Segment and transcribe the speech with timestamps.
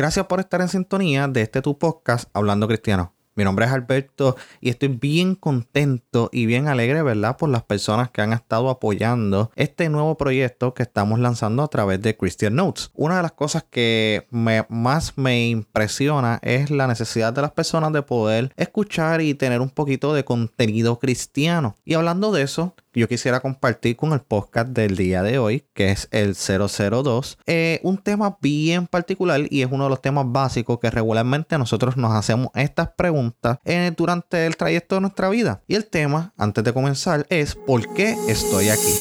[0.00, 3.14] Gracias por estar en sintonía de este tu podcast Hablando Cristiano.
[3.34, 7.36] Mi nombre es Alberto y estoy bien contento y bien alegre, ¿verdad?
[7.36, 12.00] Por las personas que han estado apoyando este nuevo proyecto que estamos lanzando a través
[12.00, 12.92] de Christian Notes.
[12.94, 18.02] Una de las cosas que más me impresiona es la necesidad de las personas de
[18.02, 21.74] poder escuchar y tener un poquito de contenido cristiano.
[21.84, 25.92] Y hablando de eso, yo quisiera compartir con el podcast del día de hoy, que
[25.92, 30.78] es el 002, eh, un tema bien particular y es uno de los temas básicos
[30.80, 35.62] que regularmente nosotros nos hacemos estas preguntas eh, durante el trayecto de nuestra vida.
[35.66, 38.94] Y el tema, antes de comenzar, es ¿por qué estoy aquí?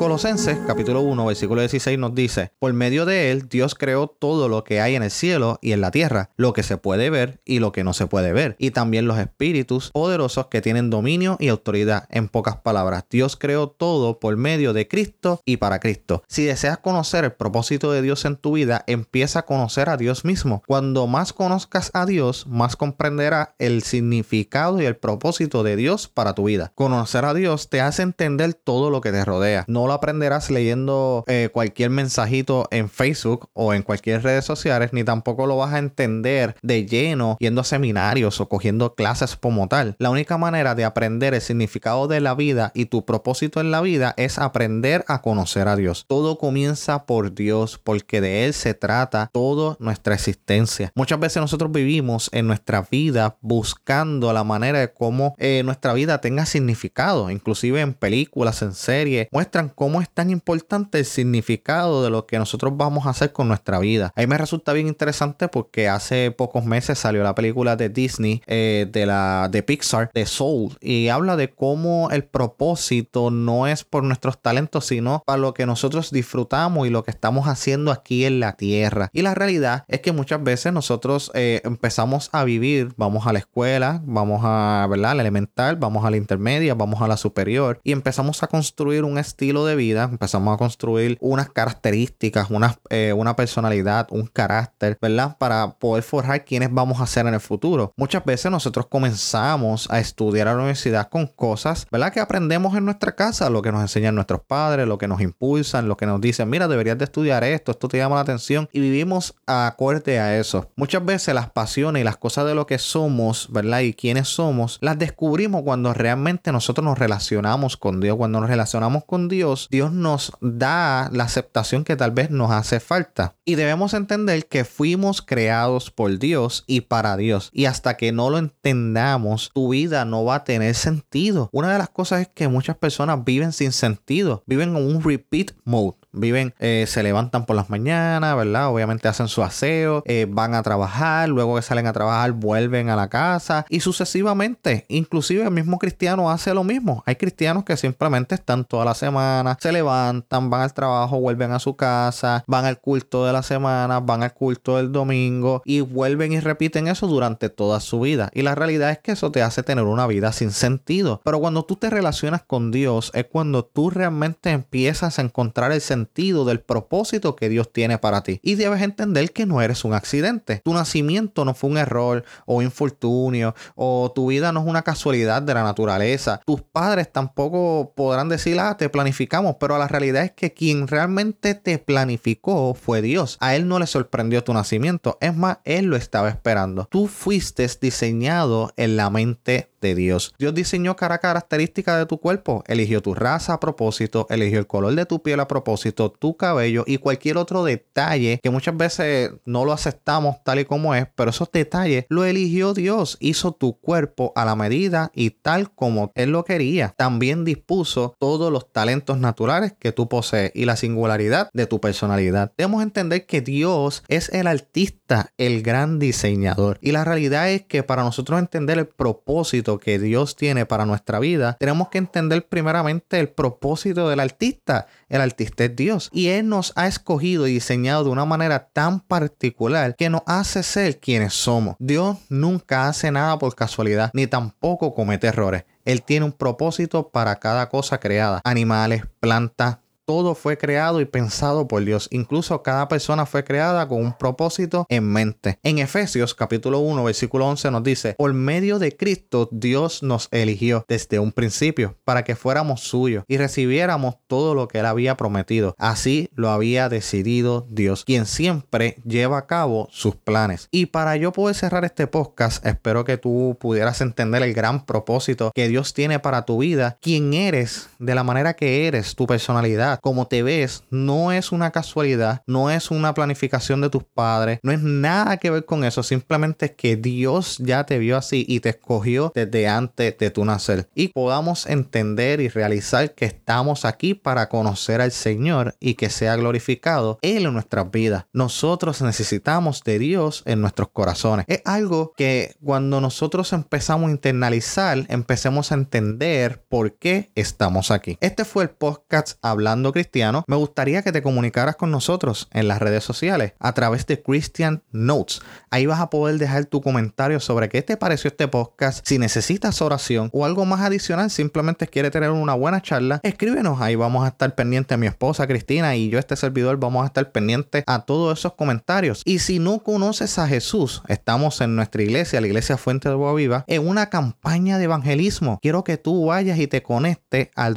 [0.00, 4.64] Colosenses capítulo 1 versículo 16 nos dice, por medio de él Dios creó todo lo
[4.64, 7.58] que hay en el cielo y en la tierra, lo que se puede ver y
[7.58, 11.48] lo que no se puede ver, y también los espíritus poderosos que tienen dominio y
[11.48, 12.06] autoridad.
[12.08, 16.22] En pocas palabras, Dios creó todo por medio de Cristo y para Cristo.
[16.28, 20.24] Si deseas conocer el propósito de Dios en tu vida, empieza a conocer a Dios
[20.24, 20.62] mismo.
[20.66, 26.34] Cuando más conozcas a Dios, más comprenderás el significado y el propósito de Dios para
[26.34, 26.72] tu vida.
[26.74, 29.66] Conocer a Dios te hace entender todo lo que te rodea.
[29.68, 35.46] No aprenderás leyendo eh, cualquier mensajito en Facebook o en cualquier redes sociales, ni tampoco
[35.46, 39.96] lo vas a entender de lleno yendo a seminarios o cogiendo clases como tal.
[39.98, 43.80] La única manera de aprender el significado de la vida y tu propósito en la
[43.80, 46.04] vida es aprender a conocer a Dios.
[46.08, 50.92] Todo comienza por Dios, porque de Él se trata toda nuestra existencia.
[50.94, 56.20] Muchas veces nosotros vivimos en nuestra vida buscando la manera de cómo eh, nuestra vida
[56.20, 62.10] tenga significado, inclusive en películas, en series, muestran cómo es tan importante el significado de
[62.10, 64.12] lo que nosotros vamos a hacer con nuestra vida.
[64.14, 68.42] A mí me resulta bien interesante porque hace pocos meses salió la película de Disney,
[68.46, 73.84] eh, de la de Pixar, de Soul, y habla de cómo el propósito no es
[73.84, 78.26] por nuestros talentos, sino para lo que nosotros disfrutamos y lo que estamos haciendo aquí
[78.26, 79.08] en la tierra.
[79.14, 83.38] Y la realidad es que muchas veces nosotros eh, empezamos a vivir, vamos a la
[83.38, 85.14] escuela, vamos a, ¿verdad?
[85.14, 89.16] La elemental, vamos a la intermedia, vamos a la superior y empezamos a construir un
[89.16, 95.36] estilo de vida, empezamos a construir unas características, una, eh, una personalidad, un carácter, ¿verdad?
[95.38, 97.92] Para poder forjar quiénes vamos a ser en el futuro.
[97.96, 102.12] Muchas veces nosotros comenzamos a estudiar a la universidad con cosas, ¿verdad?
[102.12, 105.88] Que aprendemos en nuestra casa, lo que nos enseñan nuestros padres, lo que nos impulsan,
[105.88, 108.80] lo que nos dicen, mira, deberías de estudiar esto, esto te llama la atención y
[108.80, 110.70] vivimos acorde a eso.
[110.76, 113.80] Muchas veces las pasiones y las cosas de lo que somos, ¿verdad?
[113.80, 119.04] Y quiénes somos, las descubrimos cuando realmente nosotros nos relacionamos con Dios, cuando nos relacionamos
[119.04, 123.36] con Dios Dios, nos da la aceptación que tal vez nos hace falta.
[123.44, 127.50] Y debemos entender que fuimos creados por Dios y para Dios.
[127.52, 131.48] Y hasta que no lo entendamos, tu vida no va a tener sentido.
[131.52, 135.52] Una de las cosas es que muchas personas viven sin sentido, viven en un repeat
[135.64, 138.68] mode viven, eh, se levantan por las mañanas, ¿verdad?
[138.68, 142.96] Obviamente hacen su aseo, eh, van a trabajar, luego que salen a trabajar vuelven a
[142.96, 144.84] la casa y sucesivamente.
[144.88, 147.02] Inclusive el mismo cristiano hace lo mismo.
[147.06, 151.58] Hay cristianos que simplemente están toda la semana, se levantan, van al trabajo, vuelven a
[151.58, 156.32] su casa, van al culto de la semana, van al culto del domingo y vuelven
[156.32, 158.30] y repiten eso durante toda su vida.
[158.34, 161.20] Y la realidad es que eso te hace tener una vida sin sentido.
[161.24, 165.80] Pero cuando tú te relacionas con Dios es cuando tú realmente empiezas a encontrar el
[165.80, 168.40] sentido del propósito que Dios tiene para ti.
[168.42, 170.60] Y debes entender que no eres un accidente.
[170.64, 174.82] Tu nacimiento no fue un error o un infortunio o tu vida no es una
[174.82, 176.40] casualidad de la naturaleza.
[176.44, 181.54] Tus padres tampoco podrán decir, ah, te planificamos, pero la realidad es que quien realmente
[181.54, 183.36] te planificó fue Dios.
[183.40, 185.18] A él no le sorprendió tu nacimiento.
[185.20, 186.86] Es más, él lo estaba esperando.
[186.90, 190.34] Tú fuiste diseñado en la mente de Dios.
[190.38, 194.94] Dios diseñó cada característica de tu cuerpo, eligió tu raza a propósito, eligió el color
[194.94, 199.64] de tu piel a propósito, tu cabello y cualquier otro detalle que muchas veces no
[199.64, 204.32] lo aceptamos tal y como es, pero esos detalles lo eligió Dios, hizo tu cuerpo
[204.36, 206.94] a la medida y tal como Él lo quería.
[206.96, 212.52] También dispuso todos los talentos naturales que tú posees y la singularidad de tu personalidad.
[212.56, 216.78] Debemos entender que Dios es el artista, el gran diseñador.
[216.80, 221.18] Y la realidad es que para nosotros entender el propósito que Dios tiene para nuestra
[221.18, 224.86] vida, tenemos que entender primeramente el propósito del artista.
[225.08, 229.00] El artista es Dios y Él nos ha escogido y diseñado de una manera tan
[229.00, 231.76] particular que nos hace ser quienes somos.
[231.78, 235.64] Dios nunca hace nada por casualidad ni tampoco comete errores.
[235.84, 238.40] Él tiene un propósito para cada cosa creada.
[238.44, 239.78] Animales, plantas,
[240.10, 242.08] todo fue creado y pensado por Dios.
[242.10, 245.60] Incluso cada persona fue creada con un propósito en mente.
[245.62, 250.84] En Efesios capítulo 1 versículo 11 nos dice, por medio de Cristo Dios nos eligió
[250.88, 255.76] desde un principio para que fuéramos suyos y recibiéramos todo lo que él había prometido.
[255.78, 260.66] Así lo había decidido Dios, quien siempre lleva a cabo sus planes.
[260.72, 265.52] Y para yo poder cerrar este podcast, espero que tú pudieras entender el gran propósito
[265.54, 269.99] que Dios tiene para tu vida, quién eres, de la manera que eres, tu personalidad,
[270.00, 274.72] cómo te ves, no es una casualidad, no es una planificación de tus padres, no
[274.72, 278.60] es nada que ver con eso, simplemente es que Dios ya te vio así y
[278.60, 280.88] te escogió desde antes de tu nacer.
[280.94, 286.36] Y podamos entender y realizar que estamos aquí para conocer al Señor y que sea
[286.36, 288.26] glorificado Él en nuestras vidas.
[288.32, 291.44] Nosotros necesitamos de Dios en nuestros corazones.
[291.48, 298.16] Es algo que cuando nosotros empezamos a internalizar, empecemos a entender por qué estamos aquí.
[298.20, 300.44] Este fue el podcast Hablando Cristiano.
[300.46, 304.82] Me gustaría que te comunicaras con nosotros en las redes sociales a través de Christian
[304.92, 305.40] Notes.
[305.70, 309.06] Ahí vas a poder dejar tu comentario sobre qué te pareció este podcast.
[309.06, 313.80] Si necesitas oración o algo más adicional, simplemente quiere tener una buena charla, escríbenos.
[313.80, 314.96] Ahí vamos a estar pendientes.
[314.98, 319.22] Mi esposa Cristina y yo, este servidor, vamos a estar pendientes a todos esos comentarios.
[319.24, 323.34] Y si no conoces a Jesús, estamos en nuestra iglesia, la iglesia Fuente de Boa
[323.34, 325.58] Viva, en una campaña de evangelismo.
[325.60, 327.74] Quiero que tú vayas y te conectes al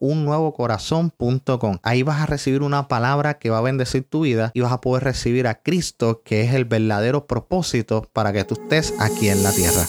[0.00, 1.78] www.unnuevocorazon.com.
[1.82, 4.80] Ahí vas a recibir una palabra que va a bendecir tu vida y vas a
[4.80, 9.42] poder recibir a Cristo, que es el verdadero propósito para que tú estés aquí en
[9.42, 9.86] la tierra.